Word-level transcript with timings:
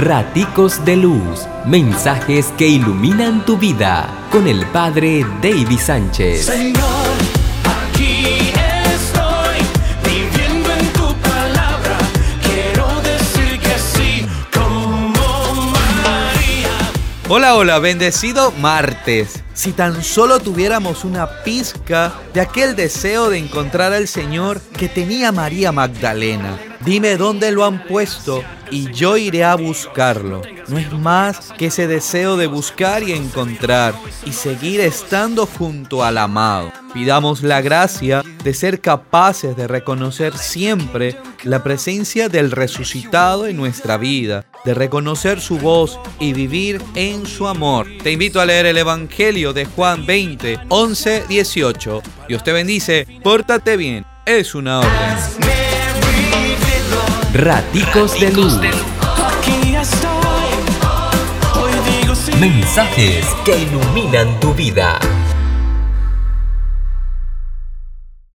Raticos 0.00 0.82
de 0.86 0.96
Luz, 0.96 1.46
mensajes 1.66 2.46
que 2.56 2.66
iluminan 2.66 3.44
tu 3.44 3.58
vida 3.58 4.08
con 4.30 4.48
el 4.48 4.64
Padre 4.68 5.26
David 5.42 5.78
Sánchez. 5.78 6.46
Señor, 6.46 6.80
aquí 7.64 8.50
estoy, 8.94 9.58
viviendo 10.02 10.72
en 10.72 10.86
tu 10.94 11.14
palabra. 11.16 11.98
Quiero 12.42 12.88
decir 13.02 13.60
que 13.60 13.78
sí, 13.78 14.26
como 14.50 15.70
María. 16.02 16.92
Hola, 17.28 17.54
hola, 17.56 17.78
bendecido 17.78 18.52
martes. 18.52 19.42
Si 19.52 19.72
tan 19.72 20.02
solo 20.02 20.40
tuviéramos 20.40 21.04
una 21.04 21.28
pizca 21.44 22.14
de 22.32 22.40
aquel 22.40 22.74
deseo 22.74 23.28
de 23.28 23.36
encontrar 23.36 23.92
al 23.92 24.08
Señor 24.08 24.62
que 24.78 24.88
tenía 24.88 25.30
María 25.30 25.72
Magdalena. 25.72 26.69
Dime 26.84 27.18
dónde 27.18 27.52
lo 27.52 27.66
han 27.66 27.84
puesto 27.84 28.42
y 28.70 28.90
yo 28.92 29.18
iré 29.18 29.44
a 29.44 29.54
buscarlo. 29.54 30.40
No 30.68 30.78
es 30.78 30.90
más 30.92 31.52
que 31.58 31.66
ese 31.66 31.86
deseo 31.86 32.38
de 32.38 32.46
buscar 32.46 33.02
y 33.02 33.12
encontrar 33.12 33.94
y 34.24 34.32
seguir 34.32 34.80
estando 34.80 35.44
junto 35.46 36.02
al 36.02 36.16
amado. 36.16 36.72
Pidamos 36.94 37.42
la 37.42 37.60
gracia 37.60 38.22
de 38.42 38.54
ser 38.54 38.80
capaces 38.80 39.56
de 39.56 39.68
reconocer 39.68 40.36
siempre 40.38 41.18
la 41.44 41.62
presencia 41.62 42.28
del 42.28 42.50
resucitado 42.50 43.46
en 43.46 43.56
nuestra 43.56 43.98
vida, 43.98 44.46
de 44.64 44.72
reconocer 44.72 45.40
su 45.40 45.58
voz 45.58 46.00
y 46.18 46.32
vivir 46.32 46.82
en 46.94 47.26
su 47.26 47.46
amor. 47.46 47.86
Te 48.02 48.10
invito 48.10 48.40
a 48.40 48.46
leer 48.46 48.66
el 48.66 48.78
Evangelio 48.78 49.52
de 49.52 49.66
Juan 49.66 50.06
20, 50.06 50.60
11, 50.68 51.24
18. 51.28 52.02
Dios 52.28 52.42
te 52.42 52.52
bendice, 52.52 53.06
pórtate 53.22 53.76
bien, 53.76 54.06
es 54.24 54.54
una 54.54 54.80
orden. 54.80 55.69
Raticos 57.32 58.18
de 58.18 58.32
Luz, 58.32 58.58
Aquí 58.58 59.76
estoy, 59.76 61.62
hoy 61.62 61.70
digo 62.00 62.14
sí. 62.14 62.32
mensajes 62.32 63.24
que 63.44 63.56
iluminan 63.56 64.40
tu 64.40 64.52
vida. 64.52 64.98